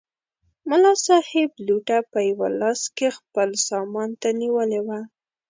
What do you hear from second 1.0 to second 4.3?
صاحب لوټه په یوه لاس کې خپل سامان ته